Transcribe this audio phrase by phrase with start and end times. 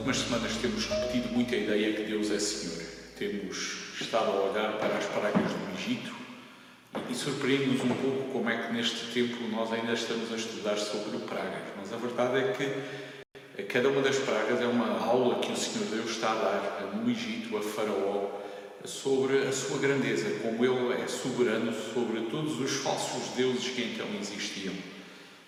[0.00, 2.82] últimas semanas temos repetido muito a ideia que Deus é Senhor.
[3.18, 6.14] Temos estado a olhar para as pragas do Egito
[7.10, 11.18] e, surpreende-nos um pouco como é que neste tempo nós ainda estamos a estudar sobre
[11.18, 11.64] pragas.
[11.76, 12.52] Mas a verdade é
[13.54, 16.96] que cada uma das pragas é uma aula que o Senhor Deus está a dar
[16.96, 18.40] no Egito, a Faraó,
[18.86, 24.06] sobre a sua grandeza, como Ele é soberano sobre todos os falsos deuses que então
[24.18, 24.72] existiam.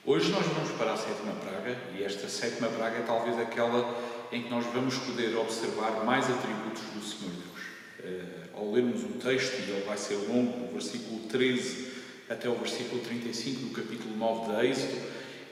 [0.04, 4.42] Hoje nós vamos para a sétima praga e esta sétima praga é talvez aquela em
[4.42, 7.52] que nós vamos poder observar mais atributos do Senhor Deus.
[8.00, 11.92] Uh, ao lermos o texto, e ele vai ser longo, do versículo 13
[12.30, 14.96] até o versículo 35 do capítulo 9 de Êxodo,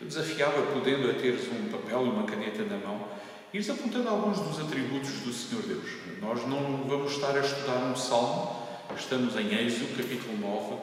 [0.00, 3.06] eu desafiava, podendo a teres um papel e uma caneta na mão,
[3.52, 5.90] ires apontando alguns dos atributos do Senhor Deus.
[6.22, 10.80] Nós não vamos estar a estudar um salmo, estamos em Êxodo, capítulo 9, uh,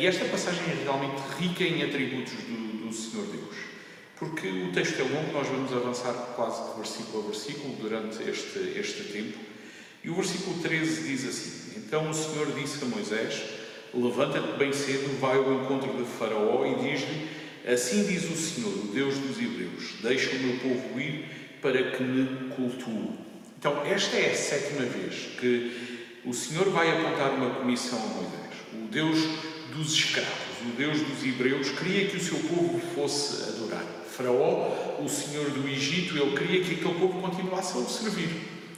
[0.00, 3.67] e esta passagem é realmente rica em atributos do, do Senhor Deus.
[4.18, 8.58] Porque o texto é longo, nós vamos avançar quase de versículo a versículo durante este,
[8.76, 9.38] este tempo.
[10.02, 13.40] E o versículo 13 diz assim: Então o Senhor disse a Moisés:
[13.94, 17.28] Levanta-te bem cedo, vai ao encontro de Faraó e diz-lhe:
[17.72, 22.02] Assim diz o Senhor, o Deus dos Hebreus: Deixa o meu povo ir para que
[22.02, 23.10] me cultue.
[23.56, 28.38] Então, esta é a sétima vez que o Senhor vai apontar uma comissão a Moisés.
[28.72, 29.18] O Deus
[29.72, 33.84] dos escravos o Deus dos Hebreus, queria que o seu povo fosse adorar.
[34.10, 38.28] Faraó, o Senhor do Egito, ele queria que aquele povo continuasse a o servir.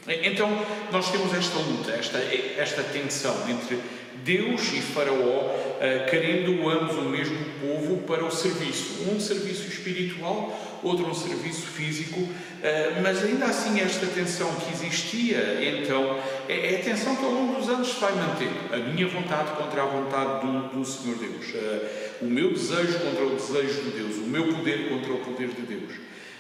[0.07, 0.49] Então,
[0.91, 3.79] nós temos esta luta, esta, esta tensão entre
[4.25, 9.09] Deus e Faraó, uh, querendo ambos o mesmo povo para o serviço.
[9.11, 15.61] Um serviço espiritual, outro um serviço físico, uh, mas ainda assim esta tensão que existia
[15.63, 18.75] então é, é, a tensão que ao longo dos anos se vai mantendo.
[18.75, 23.25] A minha vontade contra a vontade do, do Senhor Deus, uh, o meu desejo contra
[23.25, 25.93] o desejo de Deus, o meu poder contra o poder de Deus.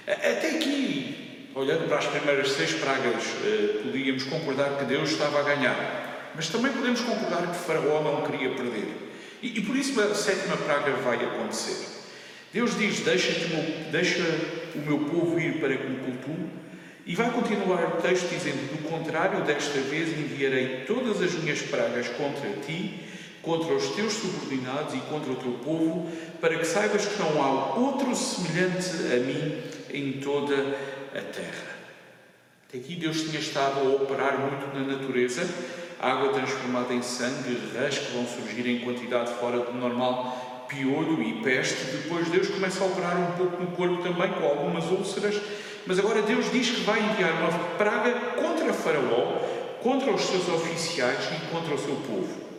[0.06, 3.22] Até aqui, olhando para as primeiras seis pragas,
[3.84, 6.32] podíamos concordar que Deus estava a ganhar.
[6.34, 9.10] Mas também podemos concordar que Faraó não queria perder.
[9.42, 11.99] E, e por isso a sétima praga vai acontecer.
[12.52, 13.32] Deus diz: Deixa,
[13.90, 14.22] deixa
[14.74, 16.46] o meu povo ir para que me cultue.
[17.06, 22.08] E vai continuar o texto dizendo: Do contrário, desta vez enviarei todas as minhas pragas
[22.08, 23.00] contra ti,
[23.42, 26.10] contra os teus subordinados e contra o teu povo,
[26.40, 29.62] para que saibas que não há outro semelhante a mim
[29.92, 30.54] em toda
[31.14, 31.70] a terra.
[32.68, 35.48] Até aqui Deus tinha estado a operar muito na natureza,
[36.00, 41.42] água transformada em sangue, rãs que vão surgir em quantidade fora do normal, piolho e
[41.42, 41.84] peste.
[41.96, 45.40] Depois Deus começa a operar um pouco no corpo também, com algumas úlceras.
[45.86, 49.38] Mas agora Deus diz que vai enviar uma praga contra Faraó,
[49.82, 52.50] contra os seus oficiais e contra o seu povo.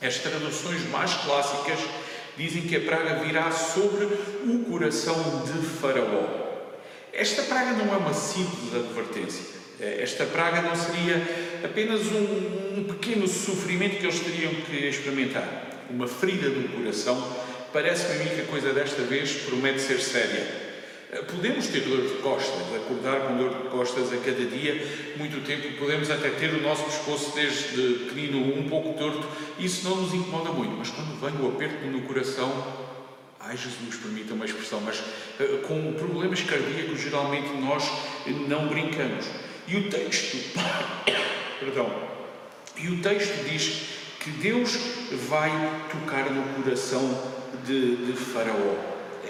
[0.00, 1.78] As traduções mais clássicas
[2.36, 6.42] dizem que a praga virá sobre o coração de Faraó.
[7.12, 9.60] Esta praga não é uma simples advertência.
[9.78, 11.16] Esta praga não seria
[11.64, 17.16] apenas um, um pequeno sofrimento que eles teriam que experimentar, uma ferida do coração.
[17.72, 20.72] Parece-me a mim que a coisa desta vez promete ser séria.
[21.30, 25.76] Podemos ter dor de costas, acordar com dor de costas a cada dia, muito tempo,
[25.78, 29.28] podemos até ter o nosso pescoço desde pequenino um pouco torto,
[29.58, 32.50] isso não nos incomoda muito, mas quando vem o aperto no coração,
[33.38, 35.02] ai Jesus, permita uma expressão, mas
[35.38, 37.90] eh, com problemas cardíacos geralmente nós
[38.48, 39.26] não brincamos.
[39.68, 40.38] E o texto,
[41.60, 41.92] perdão,
[42.78, 43.82] e o texto diz
[44.22, 44.78] que Deus
[45.28, 45.50] vai
[45.90, 47.00] tocar no coração
[47.64, 48.76] de, de Faraó.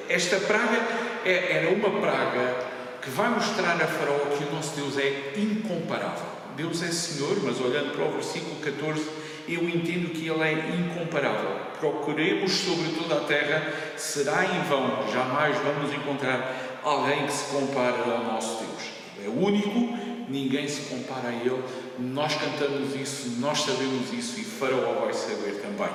[0.08, 0.78] Esta praga
[1.24, 6.26] é, era uma praga que vai mostrar a Faraó que o nosso Deus é incomparável.
[6.56, 9.08] Deus é Senhor, mas olhando para o versículo 14,
[9.48, 11.56] eu entendo que Ele é incomparável.
[11.80, 18.02] Procuremos sobre toda a terra, será em vão, jamais vamos encontrar alguém que se compare
[18.02, 18.92] ao nosso Deus.
[19.24, 19.96] É único,
[20.28, 21.62] ninguém se compara a Ele,
[21.98, 25.90] nós cantamos isso, nós sabemos isso e Faraó vai saber também.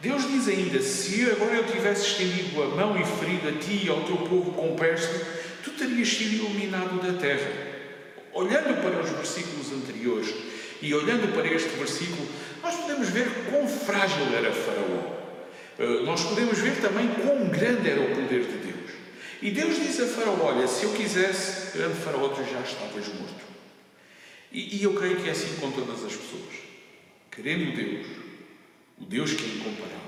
[0.00, 3.88] Deus diz ainda: Se agora eu tivesse estendido a mão e ferido a ti e
[3.88, 5.12] ao teu povo com peste,
[5.64, 7.68] tu terias sido iluminado da terra.
[8.32, 10.32] Olhando para os versículos anteriores
[10.80, 12.28] e olhando para este versículo,
[12.62, 15.18] nós podemos ver quão frágil era Faraó.
[15.78, 18.77] Eh, nós podemos ver também quão grande era o poder de Deus.
[19.40, 23.46] E Deus diz a Faraó: Olha, se eu quisesse, grande Faraó, tu já estavas morto.
[24.50, 26.54] E, e eu creio que é assim com todas as pessoas.
[27.30, 28.06] Querendo Deus,
[29.00, 29.98] o Deus que é incomparável,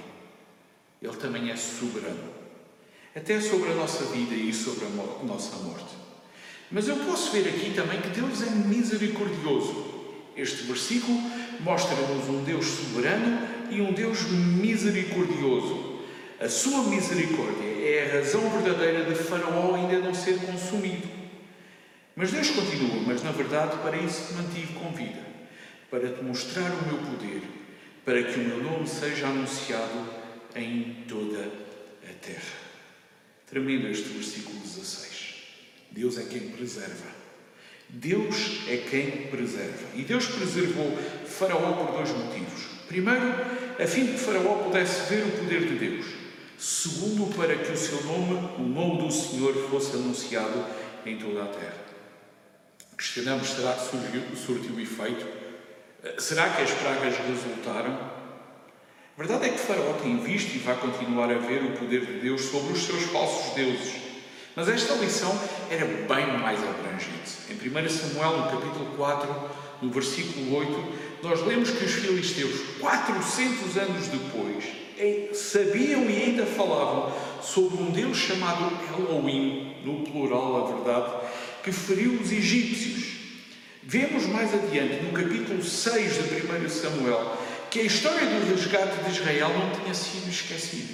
[1.00, 2.40] Ele também é soberano.
[3.14, 5.94] Até sobre a nossa vida e sobre a nossa morte.
[6.70, 9.90] Mas eu posso ver aqui também que Deus é misericordioso.
[10.36, 11.18] Este versículo
[11.60, 16.00] mostra-nos um Deus soberano e um Deus misericordioso.
[16.40, 21.08] A sua misericórdia é a razão verdadeira de Faraó ainda não ser consumido.
[22.14, 25.20] Mas Deus continua, mas na verdade para isso te mantive com vida,
[25.90, 27.42] para te mostrar o meu poder,
[28.04, 30.10] para que o meu nome seja anunciado
[30.54, 31.50] em toda
[32.04, 32.58] a terra.
[33.46, 35.34] Tremendo este versículo 16.
[35.90, 37.20] Deus é quem preserva.
[37.88, 39.88] Deus é quem preserva.
[39.96, 40.96] E Deus preservou
[41.26, 42.66] Faraó por dois motivos.
[42.86, 43.34] Primeiro,
[43.78, 46.19] a fim de que Faraó pudesse ver o poder de Deus.
[46.60, 50.62] Segundo, para que o seu nome, o nome do Senhor, fosse anunciado
[51.06, 51.86] em toda a terra.
[52.98, 55.26] Questionamos: será que surgiu, surtiu efeito?
[56.18, 57.94] Será que as pragas resultaram?
[57.94, 62.20] A verdade é que Faraó tem visto e vai continuar a ver o poder de
[62.20, 63.94] Deus sobre os seus falsos deuses.
[64.54, 65.32] Mas esta lição
[65.70, 67.38] era bem mais abrangente.
[67.48, 70.92] Em 1 Samuel, no capítulo 4, no versículo 8,
[71.22, 74.79] nós lemos que os filisteus, 400 anos depois,
[75.32, 77.12] sabiam e ainda falavam
[77.42, 81.12] sobre um Deus chamado Elohim, no plural, a verdade,
[81.62, 83.10] que feriu os egípcios.
[83.82, 87.36] Vemos mais adiante, no capítulo 6 de 1 Samuel,
[87.70, 90.92] que a história do resgate de Israel não tinha sido esquecida.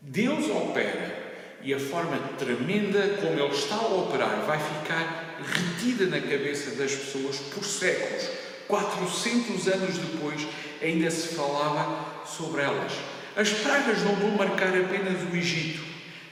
[0.00, 1.30] Deus opera
[1.62, 6.94] e a forma tremenda como Ele está a operar vai ficar retida na cabeça das
[6.94, 8.49] pessoas por séculos.
[8.70, 10.46] 400 anos depois
[10.80, 12.92] ainda se falava sobre elas.
[13.36, 15.82] As pragas não vão marcar apenas o Egito.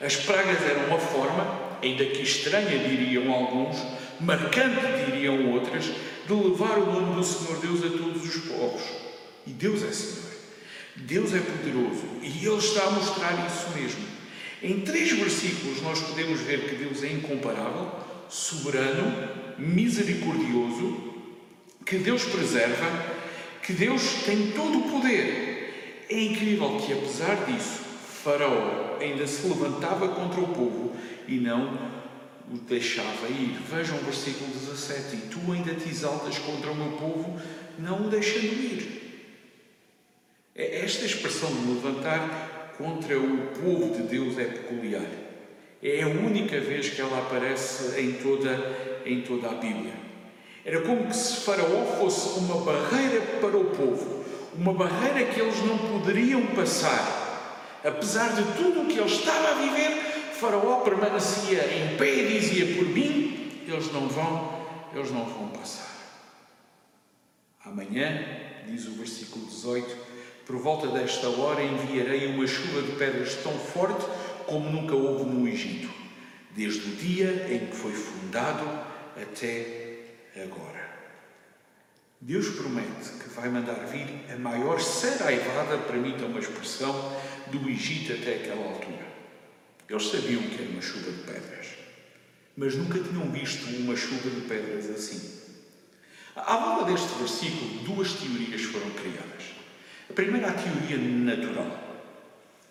[0.00, 3.76] As pragas eram uma forma, ainda que estranha diriam alguns,
[4.20, 8.82] marcante diriam outras, de levar o nome do Senhor Deus a todos os povos.
[9.46, 10.28] E Deus é Senhor.
[10.96, 14.04] Deus é poderoso e Ele está a mostrar isso mesmo.
[14.62, 17.90] Em três versículos nós podemos ver que Deus é incomparável,
[18.28, 21.07] soberano, misericordioso,
[21.88, 22.86] que Deus preserva,
[23.62, 26.04] que Deus tem todo o poder.
[26.10, 27.80] É incrível que, apesar disso,
[28.22, 30.94] Faraó ainda se levantava contra o povo
[31.26, 31.98] e não
[32.52, 33.58] o deixava ir.
[33.70, 37.40] Vejam o versículo 17: E tu ainda te exaltas contra o meu povo,
[37.78, 38.98] não o deixando ir.
[40.54, 45.08] É esta expressão de levantar contra o povo de Deus é peculiar.
[45.82, 50.07] É a única vez que ela aparece em toda, em toda a Bíblia.
[50.68, 54.22] Era como se Faraó fosse uma barreira para o povo,
[54.54, 57.80] uma barreira que eles não poderiam passar.
[57.82, 59.94] Apesar de tudo o que ele estava a viver,
[60.34, 64.62] Faraó permanecia em pé e dizia: Por mim, eles não vão,
[64.94, 65.88] eles não vão passar.
[67.64, 68.26] Amanhã,
[68.66, 69.96] diz o versículo 18,
[70.44, 74.04] por volta desta hora enviarei uma chuva de pedras tão forte
[74.44, 75.88] como nunca houve no Egito,
[76.54, 78.68] desde o dia em que foi fundado
[79.16, 79.87] até
[80.42, 80.88] agora.
[82.20, 88.36] Deus promete que vai mandar vir a maior saraivada, permita uma expressão, do Egito até
[88.36, 89.06] aquela altura.
[89.88, 91.66] Eles sabiam que era uma chuva de pedras,
[92.56, 95.38] mas nunca tinham visto uma chuva de pedras assim.
[96.36, 99.54] À volta deste versículo, duas teorias foram criadas.
[100.10, 101.88] A primeira, a teoria natural.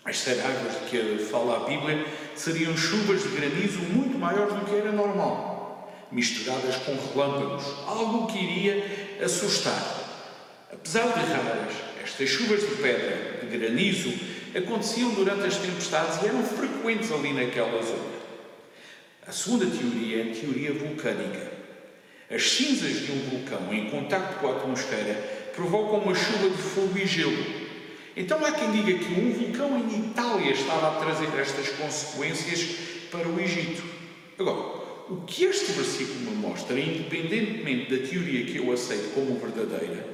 [0.06, 2.06] As saraivas de que fala a Bíblia
[2.36, 5.57] seriam chuvas de granizo muito maiores do que era normal,
[6.12, 10.06] misturadas com relâmpagos, algo que iria assustar.
[10.72, 11.74] Apesar de raras,
[12.04, 14.14] estas chuvas de pedra, de granizo,
[14.56, 18.18] aconteciam durante as tempestades e eram frequentes ali naquela zona.
[19.28, 21.52] A segunda teoria é a teoria vulcânica.
[22.30, 25.14] As cinzas de um vulcão em contacto com a atmosfera
[25.56, 27.46] provocam uma chuva de fogo e gelo.
[28.16, 32.68] Então há quem diga que um vulcão em Itália estava a trazer estas consequências
[33.12, 33.84] para o Egito.
[34.40, 40.06] Agora, o que este versículo me mostra, independentemente da teoria que eu aceito como verdadeira,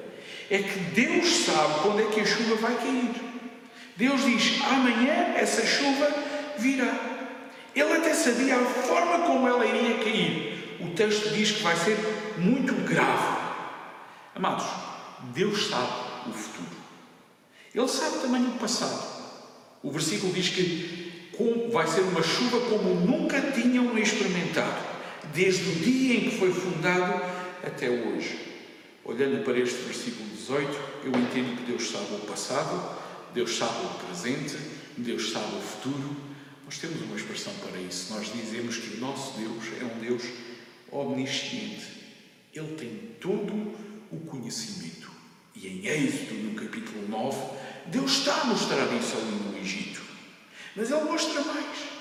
[0.49, 3.11] é que Deus sabe quando é que a chuva vai cair.
[3.97, 6.07] Deus diz: amanhã essa chuva
[6.57, 7.11] virá.
[7.75, 10.77] Ele até sabia a forma como ela iria cair.
[10.79, 11.97] O texto diz que vai ser
[12.37, 13.41] muito grave.
[14.35, 14.65] Amados,
[15.33, 15.91] Deus sabe
[16.29, 16.83] o futuro.
[17.73, 19.11] Ele sabe também o passado.
[19.81, 21.02] O versículo diz que
[21.71, 24.81] vai ser uma chuva como nunca tinham experimentado,
[25.33, 27.21] desde o dia em que foi fundado
[27.63, 28.39] até hoje.
[29.03, 32.97] Olhando para este versículo 18, eu entendo que Deus sabe o passado,
[33.33, 34.55] Deus sabe o presente,
[34.95, 36.15] Deus sabe o futuro.
[36.65, 38.13] Nós temos uma expressão para isso.
[38.13, 40.23] Nós dizemos que o nosso Deus é um Deus
[40.91, 41.87] omnisciente.
[42.53, 43.73] Ele tem todo
[44.11, 45.11] o conhecimento.
[45.55, 47.37] E em Êxodo, no capítulo 9,
[47.87, 50.12] Deus está a mostrar isso ali no Egito.
[50.75, 51.93] Mas Ele mostra mais.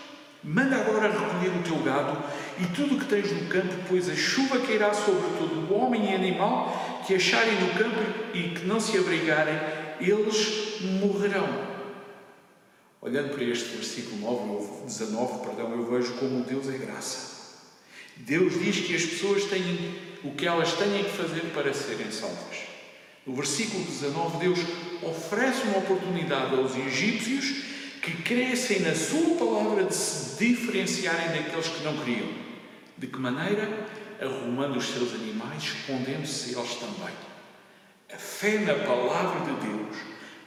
[0.45, 2.21] Manda agora recolher o teu gado
[2.59, 6.11] e tudo o que tens no campo, pois a chuva cairá sobre todo o homem
[6.11, 8.00] e animal que acharem no campo
[8.35, 9.55] e que não se abrigarem,
[10.00, 11.73] eles morrerão.
[13.00, 17.33] Olhando para este versículo 9, 19, perdão, eu vejo como Deus é graça.
[18.17, 22.59] Deus diz que as pessoas têm o que elas têm que fazer para serem salvas.
[23.25, 24.59] No versículo 19, Deus
[25.02, 27.72] oferece uma oportunidade aos egípcios
[28.03, 32.29] que crescem na sua palavra de se diferenciarem daqueles que não queriam.
[32.99, 33.87] De que maneira?
[34.21, 37.15] Arrumando os seus animais, escondendo-se eles também.
[38.13, 39.97] A fé na palavra de Deus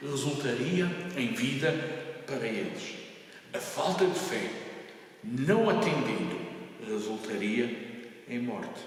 [0.02, 0.84] resultaria
[1.16, 1.72] em vida
[2.26, 2.94] para eles.
[3.54, 4.50] A falta de fé,
[5.24, 6.38] não atendendo,
[6.86, 8.82] resultaria em morte.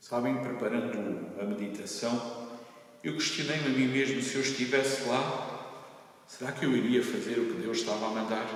[0.00, 2.48] Sabem, preparando a meditação,
[3.04, 5.45] eu questionei-me a mim mesmo se eu estivesse lá,
[6.26, 8.46] será que eu iria fazer o que Deus estava a mandar?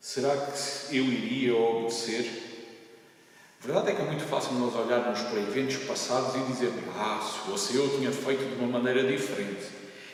[0.00, 2.50] Será que eu iria obedecer?
[3.62, 7.20] A verdade é que é muito fácil nós olharmos para eventos passados e dizer, ah,
[7.22, 9.66] se fosse eu, tinha feito de uma maneira diferente.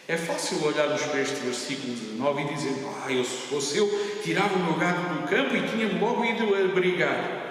[0.08, 3.88] É fácil olharmos para este versículo 19 e dizer, ah, eu, se fosse eu,
[4.24, 7.46] tirava o meu gado do campo e tinha-me logo ido a brigar.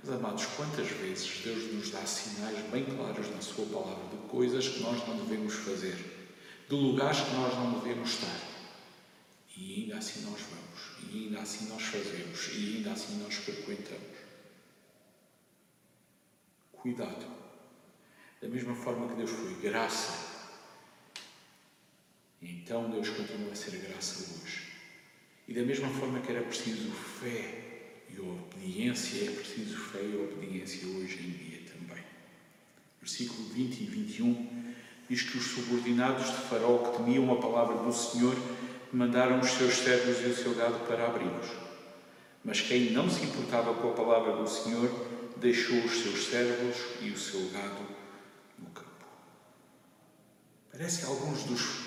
[0.00, 4.68] Mas, amados, quantas vezes Deus nos dá sinais bem claros na Sua palavra de coisas
[4.68, 5.96] que nós não devemos fazer,
[6.68, 8.40] de lugares que nós não devemos estar.
[9.56, 14.18] E ainda assim nós vamos, e ainda assim nós fazemos, e ainda assim nós frequentamos.
[16.72, 17.26] Cuidado.
[18.42, 20.34] Da mesma forma que Deus foi graça,
[22.42, 24.72] então Deus continua a ser graça hoje.
[25.46, 30.86] E da mesma forma que era preciso fé e obediência, é preciso fé e obediência
[30.88, 32.02] hoje em dia também.
[33.00, 34.63] Versículo 20 e 21
[35.08, 38.36] diz que os subordinados de Faraó que temiam a palavra do Senhor
[38.92, 41.48] mandaram os seus servos e o seu gado para abrigos.
[42.44, 44.90] Mas quem não se importava com a palavra do Senhor
[45.36, 47.86] deixou os seus servos e o seu gado
[48.58, 48.88] no campo.
[50.70, 51.84] Parece que alguns dos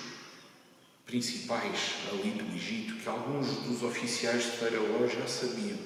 [1.06, 5.78] principais ali do Egito, que alguns dos oficiais de Faraó já sabiam.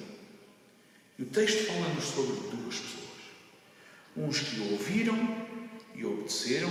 [1.17, 3.03] E o texto fala-nos sobre duas pessoas.
[4.17, 5.15] Uns que ouviram
[5.95, 6.69] e obedeceram,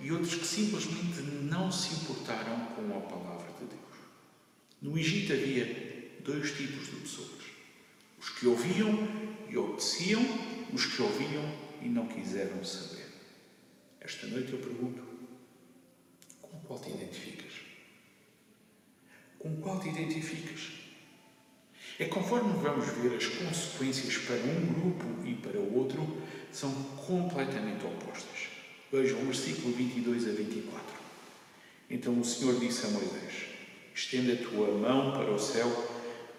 [0.00, 3.80] e outros que simplesmente não se importaram com a palavra de Deus.
[4.80, 7.42] No Egito havia dois tipos de pessoas:
[8.18, 8.90] os que ouviam
[9.48, 10.22] e obedeciam
[10.72, 11.44] os que ouviam
[11.82, 13.06] e não quiseram saber.
[14.00, 15.02] Esta noite eu pergunto:
[16.40, 17.52] com qual te identificas?
[19.38, 20.80] Com qual te identificas?
[21.98, 27.84] É conforme vamos ver, as consequências para um grupo e para o outro são completamente
[27.84, 28.49] opostas.
[28.92, 30.82] Vejam o versículo 22 a 24.
[31.88, 33.46] Então o Senhor disse a Moisés:
[33.94, 35.68] Estenda a tua mão para o céu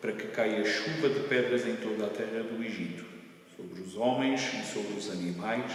[0.01, 3.05] para que caia chuva de pedras em toda a terra do Egito,
[3.55, 5.71] sobre os homens e sobre os animais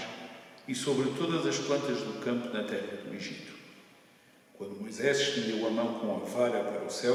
[0.69, 3.55] e sobre todas as plantas do campo na terra do Egito.
[4.59, 7.15] Quando Moisés estendeu a mão com a vara para o céu,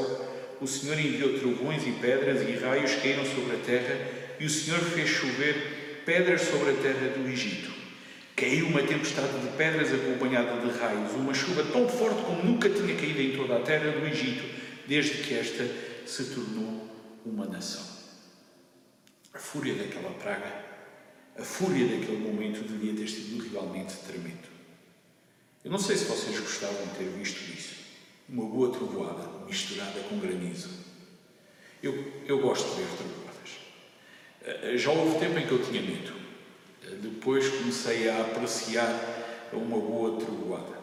[0.60, 4.80] o Senhor enviou trovões e pedras e raios caíram sobre a terra, e o Senhor
[4.80, 7.71] fez chover pedras sobre a terra do Egito.
[8.42, 12.96] Caiu uma tempestade de pedras acompanhada de raios, uma chuva tão forte como nunca tinha
[12.96, 14.44] caído em toda a terra do Egito,
[14.88, 15.64] desde que esta
[16.08, 16.90] se tornou
[17.24, 17.86] uma nação.
[19.32, 20.52] A fúria daquela praga,
[21.38, 24.50] a fúria daquele momento devia ter sido realmente tremendo.
[25.64, 27.76] Eu não sei se vocês gostavam de ter visto isso.
[28.28, 30.72] Uma boa trovoada misturada com granizo.
[31.84, 33.52] Eu, eu gosto de ver trovoadas.
[34.42, 36.21] Eh, já houve tempo em que eu tinha medo.
[36.96, 38.94] Depois comecei a apreciar
[39.54, 40.80] uma boa trovoada.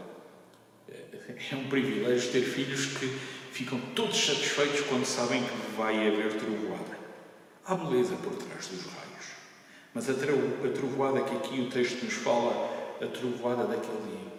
[0.89, 3.07] Eh, é um privilégio ter filhos que
[3.53, 6.99] ficam todos satisfeitos quando sabem que vai haver trovoada.
[7.65, 9.09] Há beleza por trás dos raios.
[9.95, 14.33] Mas a, trovoada que aqui o texto nos fala, a trovoada daquele dia,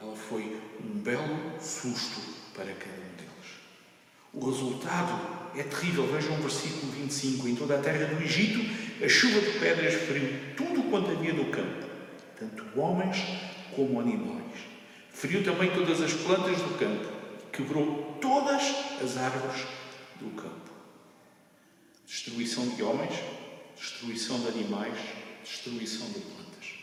[0.00, 2.20] ela foi um belo susto
[2.54, 3.32] para cada um deles.
[4.32, 6.06] O resultado é terrível.
[6.06, 7.48] Vejam o versículo 25.
[7.48, 8.60] Em toda a terra do Egito,
[9.00, 11.86] a chuva de pedras feriu tudo quanto havia no campo,
[12.38, 13.18] tanto homens
[13.74, 14.42] como animais.
[15.12, 17.22] Feriu também todas as plantas do campo
[17.52, 18.62] quebrou todas
[19.02, 19.66] as árvores
[20.18, 20.72] do campo.
[22.06, 23.14] Destruição de homens,
[23.76, 24.98] destruição de animais,
[25.44, 26.74] destruição de plantas.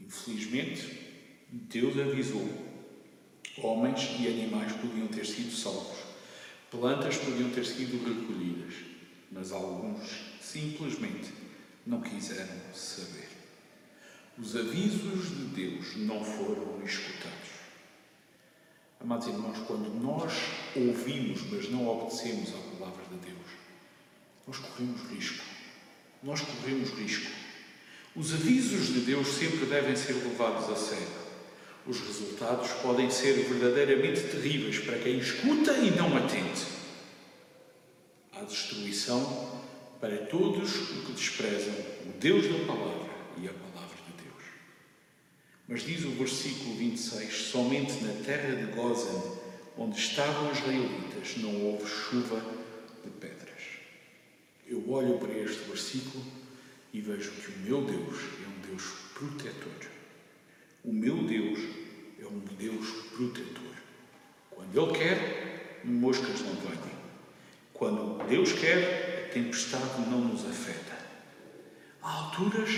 [0.00, 1.08] Infelizmente,
[1.48, 2.48] Deus avisou:
[3.58, 5.98] homens e animais podiam ter sido salvos,
[6.70, 8.74] plantas podiam ter sido recolhidas,
[9.30, 11.32] mas alguns simplesmente
[11.86, 13.28] não quiseram saber.
[14.38, 17.50] Os avisos de Deus não foram escutados.
[19.00, 20.32] Amados irmãos, quando nós
[20.76, 23.46] ouvimos, mas não obedecemos à palavra de Deus,
[24.46, 25.44] nós corremos risco.
[26.22, 27.30] Nós corremos risco.
[28.14, 31.20] Os avisos de Deus sempre devem ser levados a sério.
[31.86, 36.80] Os resultados podem ser verdadeiramente terríveis para quem escuta e não atende.
[38.32, 39.69] à destruição
[40.00, 41.74] para todos os que desprezam
[42.06, 44.42] o Deus da palavra e a palavra de Deus.
[45.68, 49.38] Mas diz o versículo 26: somente na terra de Gozan,
[49.76, 52.40] onde estavam os israelitas, não houve chuva
[53.04, 53.50] de pedras.
[54.66, 56.24] Eu olho para este versículo
[56.92, 59.90] e vejo que o meu Deus é um Deus protetor.
[60.82, 61.58] O meu Deus
[62.18, 63.74] é um Deus protetor.
[64.50, 66.70] Quando Ele quer, moscas não vêm.
[67.74, 70.98] Quando Deus quer, tempestade não nos afeta.
[72.02, 72.70] Há alturas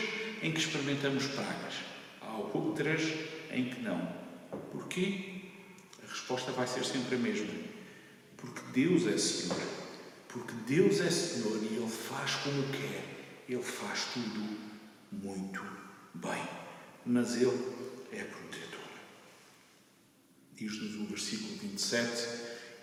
[0.43, 1.75] em que experimentamos pragas,
[2.21, 3.03] há outras
[3.51, 4.13] em que não.
[4.71, 5.43] Porquê?
[6.03, 7.53] A resposta vai ser sempre a mesma.
[8.37, 9.63] Porque Deus é Senhor.
[10.29, 13.45] Porque Deus é Senhor e Ele faz como quer.
[13.49, 14.59] Ele faz tudo
[15.11, 15.63] muito
[16.15, 16.43] bem.
[17.05, 17.59] Mas Ele
[18.13, 18.81] é protetor.
[20.57, 22.29] Diz-nos o versículo 27,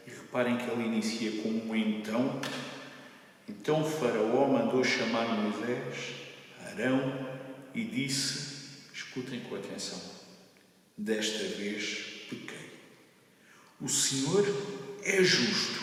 [0.08, 2.42] e reparem que ele inicia com um então.
[3.50, 6.14] Então Faraó mandou chamar Moisés,
[6.68, 7.28] Arão,
[7.74, 10.00] e disse: Escutem com atenção,
[10.96, 12.70] desta vez pequei.
[13.82, 14.46] O Senhor
[15.04, 15.82] é justo,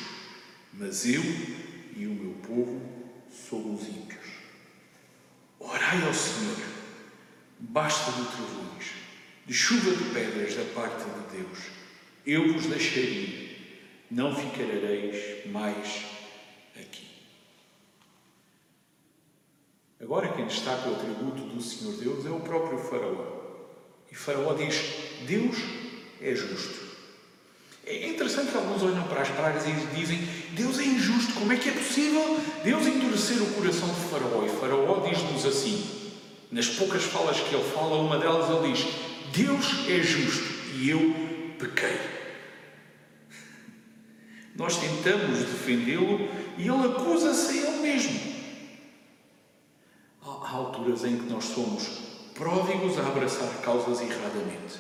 [0.75, 1.23] mas eu
[1.97, 2.81] e o meu povo
[3.49, 4.27] somos ímpios.
[5.59, 6.63] Orai ao Senhor,
[7.59, 9.07] basta de trovões
[9.45, 11.59] de chuva de pedras da parte de Deus.
[12.25, 13.57] Eu vos deixarei,
[14.11, 16.05] não ficareis mais
[16.77, 17.16] aqui.
[20.07, 23.27] Agora quem destaca o atributo do Senhor Deus é o próprio Faraó.
[24.11, 24.81] E Faraó diz:
[25.27, 25.57] Deus
[26.23, 26.87] é justo.
[27.85, 30.21] É interessante que alguns olham para as pragas e dizem:
[30.53, 34.47] Deus é injusto, como é que é possível Deus endurecer o coração de Faraó?
[34.47, 35.85] E Faraó diz-nos assim,
[36.53, 38.87] nas poucas falas que ele fala, uma delas ele diz:
[39.35, 41.17] Deus é justo e eu
[41.59, 41.99] pequei.
[44.55, 48.36] Nós tentamos defendê-lo e ele acusa-se a ele mesmo.
[50.57, 51.87] Alturas em que nós somos
[52.35, 54.79] pródigos a abraçar causas erradamente.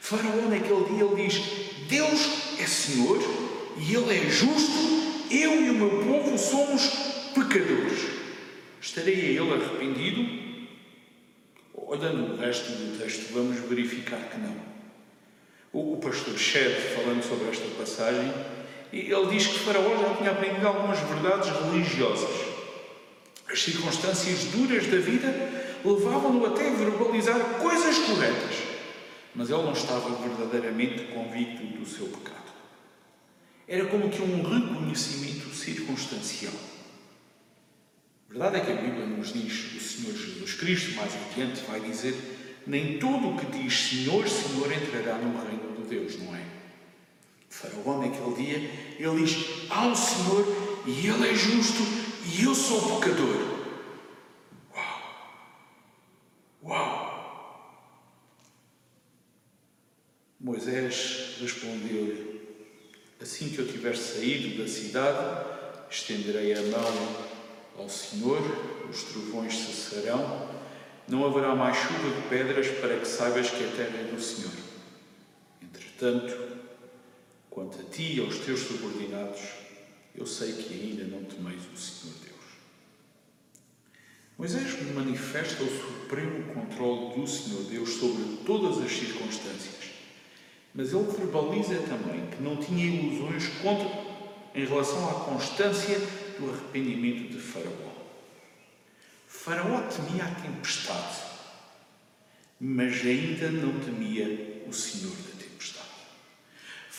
[0.00, 1.42] Faraó, naquele dia, ele diz:
[1.88, 3.18] Deus é Senhor
[3.76, 4.72] e Ele é justo,
[5.30, 6.82] eu e o meu povo somos
[7.34, 8.06] pecadores.
[8.80, 10.44] Estarei a Ele arrependido?
[11.74, 14.54] Olhando o resto do texto, vamos verificar que não.
[15.72, 18.32] O, pastor Shed, falando sobre esta passagem,
[18.92, 22.53] ele diz que Faraó já tinha aprendido algumas verdades religiosas.
[23.50, 25.28] As circunstâncias duras da vida
[25.84, 28.56] levavam-no até a verbalizar coisas corretas,
[29.34, 32.52] mas ele não estava verdadeiramente convicto do seu pecado.
[33.68, 36.52] Era como que um reconhecimento circunstancial.
[38.28, 41.80] A verdade é que a Bíblia nos diz, o Senhor Jesus Cristo, mais adiante, vai
[41.80, 42.14] dizer:
[42.66, 46.40] nem todo o que diz Senhor, Senhor entrará no reino de Deus, não é?
[47.50, 53.00] O faraó, naquele dia, ele diz: um Senhor e ele é justo e eu sou
[53.00, 53.36] pecador.
[54.74, 55.00] Uau!
[56.64, 57.04] Uau!
[60.40, 62.40] Moisés respondeu-lhe:
[63.20, 65.46] Assim que eu tiver saído da cidade,
[65.90, 67.34] estenderei a mão
[67.78, 68.40] ao Senhor,
[68.88, 70.48] os trovões cessarão,
[71.08, 74.52] não haverá mais chuva de pedras para que saibas que a terra é do Senhor.
[75.62, 76.34] Entretanto,
[77.50, 79.63] quanto a ti e aos teus subordinados,
[80.14, 82.34] eu sei que ainda não temeis o Senhor Deus.
[84.38, 89.90] Moisés manifesta o supremo controle do Senhor Deus sobre todas as circunstâncias,
[90.74, 93.88] mas ele verbaliza também que não tinha ilusões contra,
[94.54, 95.98] em relação à constância
[96.38, 97.92] do arrependimento de Faraó.
[99.26, 101.22] Faraó temia a tempestade,
[102.60, 105.33] mas ainda não temia o Senhor tempestade.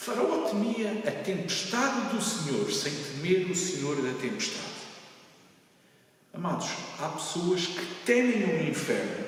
[0.05, 4.63] Faraó temia a tempestade do Senhor sem temer o Senhor da tempestade.
[6.31, 6.67] Amados,
[6.99, 9.25] há pessoas que temem o inferno,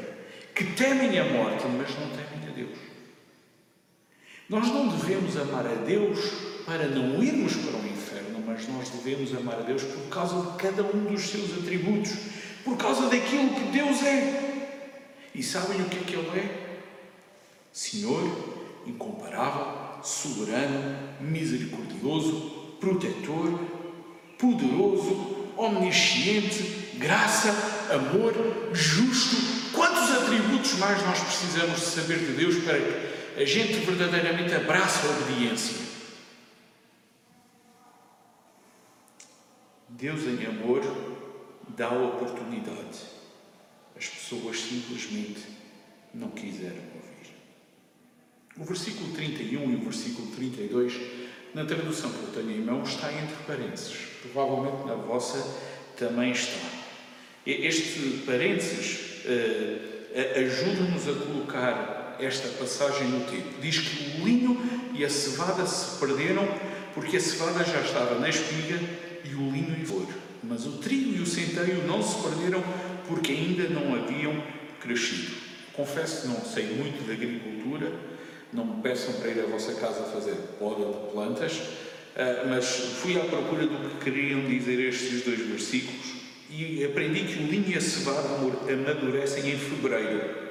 [0.53, 2.77] que temem a morte, mas não temem a Deus.
[4.47, 6.19] Nós não devemos amar a Deus
[6.63, 7.97] para não irmos para o inferno
[8.45, 12.11] mas nós devemos amar a Deus por causa de cada um dos seus atributos,
[12.63, 14.77] por causa daquilo que Deus é.
[15.33, 16.79] E sabem o que é que Ele é?
[17.73, 18.23] Senhor,
[18.85, 23.59] incomparável, soberano, misericordioso, protetor,
[24.37, 27.49] poderoso, omnisciente, graça,
[27.93, 28.33] amor,
[28.73, 29.71] justo.
[29.73, 35.05] Quantos atributos mais nós precisamos de saber de Deus para que a gente verdadeiramente abrace
[35.05, 35.87] a obediência?
[39.89, 40.81] Deus, em amor,
[41.75, 42.99] dá a oportunidade.
[43.95, 45.43] As pessoas simplesmente
[46.13, 47.06] não quiseram.
[48.59, 50.99] O versículo 31 e o versículo 32
[51.53, 53.95] Na tradução que eu tenho em mão está entre parênteses.
[54.23, 55.37] Provavelmente na vossa
[55.95, 56.67] também está.
[57.45, 63.61] Este parênteses uh, ajuda-nos a colocar esta passagem no tempo.
[63.61, 64.59] Diz que o linho
[64.93, 66.47] e a cevada se perderam
[66.95, 68.79] porque a cevada já estava na espiga
[69.23, 70.07] e o linho em flor.
[70.43, 72.63] Mas o trigo e o centeio não se perderam
[73.07, 74.43] porque ainda não haviam
[74.79, 75.31] crescido.
[75.73, 77.91] Confesso que não sei muito de agricultura,
[78.53, 81.61] não me peçam para ir à vossa casa fazer poda de plantas,
[82.15, 82.65] ah, mas
[83.01, 86.17] fui à procura do que queriam dizer estes dois versículos
[86.49, 90.47] e aprendi que o linho e a cevada amadurecem em fevereiro.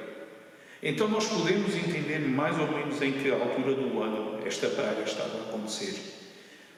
[0.81, 5.37] Então nós podemos entender mais ou menos em que altura do ano esta praga estava
[5.37, 5.95] a acontecer.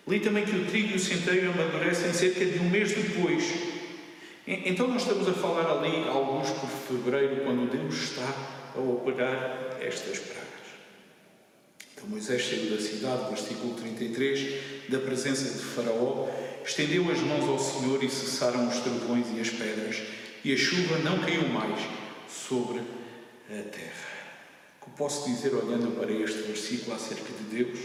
[0.07, 3.43] Li também que o trigo e o centeio amadurecem cerca de um mês depois.
[4.47, 8.33] Então nós estamos a falar ali, alguns por fevereiro, quando Deus está
[8.75, 10.38] a operar estas pragas.
[12.09, 16.27] Moisés saiu da cidade, versículo 33, da presença de Faraó,
[16.65, 20.01] estendeu as mãos ao Senhor e cessaram os trovões e as pedras,
[20.43, 21.79] e a chuva não caiu mais
[22.27, 22.79] sobre
[23.47, 24.09] a terra.
[24.81, 27.79] O que posso dizer olhando para este versículo acerca de Deus?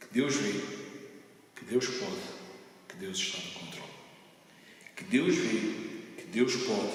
[0.00, 0.60] Que Deus vê,
[1.54, 2.22] que Deus pode,
[2.88, 3.92] que Deus está no controle.
[4.96, 6.92] Que Deus vê, que Deus pode,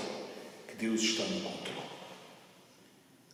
[0.68, 1.88] que Deus está no controle.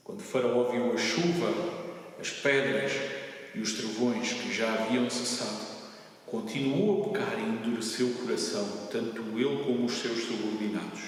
[0.04, 1.83] Quando Faraó viu a chuva
[2.23, 2.93] as pedras
[3.53, 5.65] e os trovões que já haviam cessado,
[6.25, 11.01] continuou a pecar e endureceu o coração, tanto ele como os seus subordinados.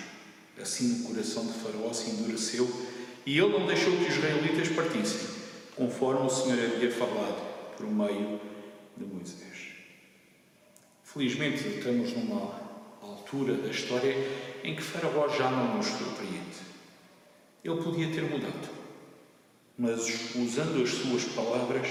[0.62, 2.69] Assim o coração de Faraó se endureceu
[3.25, 5.30] e ele não deixou que os israelitas partissem,
[5.78, 8.41] conforme o Senhor havia falado por meio
[8.97, 9.69] de Moisés.
[11.01, 12.60] Felizmente estamos numa
[13.01, 14.13] altura da história
[14.65, 16.65] em que Faraó já não nos surpreende.
[17.63, 18.85] Ele podia ter mudado
[19.78, 21.88] mas usando as suas palavras,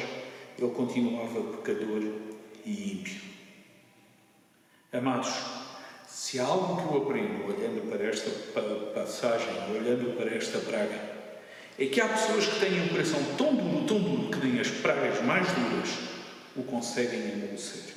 [0.59, 2.03] ele continuava pecador
[2.65, 3.21] e ímpio.
[4.93, 5.33] Amados,
[6.07, 8.31] se há algo que eu aprendo olhando para esta
[8.95, 11.15] passagem, olhando para esta praga,
[11.79, 14.69] é que há pessoas que têm um coração tão duro, tão duro, que nem as
[14.69, 15.91] pragas mais duras
[16.57, 17.95] o conseguem amolecer.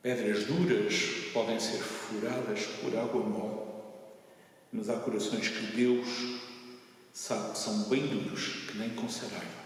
[0.00, 0.94] Pedras duras
[1.32, 3.66] podem ser furadas por água mole,
[4.72, 6.06] mas há corações que Deus
[7.16, 9.64] sabe são bem duros, que nem com saraiva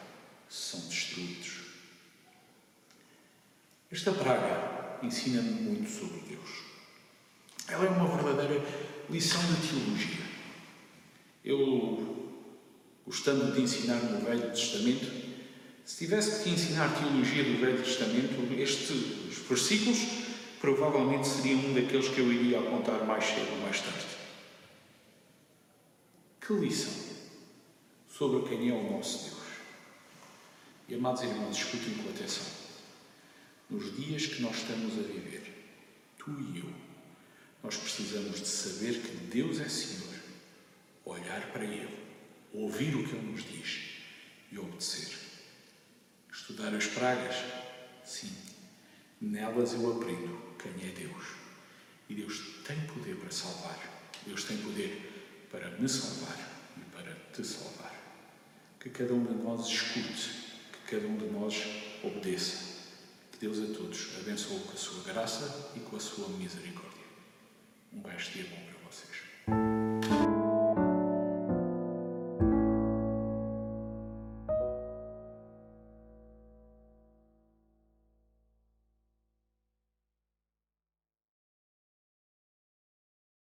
[0.49, 1.59] são destruídos.
[3.91, 6.49] Esta praga ensina-me muito sobre Deus.
[7.67, 8.65] Ela é uma verdadeira
[9.11, 10.25] lição de teologia.
[11.45, 12.33] Eu,
[13.05, 15.11] gostando de ensinar no Velho Testamento,
[15.85, 19.99] se tivesse que ensinar teologia do Velho Testamento, estes versículos
[20.61, 24.07] provavelmente seriam um daqueles que eu iria apontar mais cedo ou mais tarde.
[26.41, 27.10] Que lição
[28.21, 29.47] sobre quem é o nosso Deus.
[30.91, 32.45] E amados irmãos, escutem com atenção.
[33.71, 35.73] Nos dias que nós estamos a viver,
[36.19, 36.71] tu e eu,
[37.63, 40.15] nós precisamos de saber que Deus é Senhor,
[41.07, 41.97] olhar para Ele,
[42.53, 44.03] ouvir o que Ele nos diz
[44.53, 45.17] e obedecer.
[46.31, 47.37] Estudar as pragas,
[48.05, 48.37] sim,
[49.19, 51.25] nelas eu aprendo quem é Deus.
[52.07, 56.37] E Deus tem poder para salvar, Deus tem poder para me salvar
[56.77, 58.00] e para te salvar
[58.81, 60.31] que cada um de nós escute,
[60.73, 61.55] que cada um de nós
[62.03, 62.71] obedeça.
[63.31, 67.05] Que Deus a todos abençoe com a sua graça e com a sua misericórdia.
[67.93, 69.90] Um de dia bom para vocês.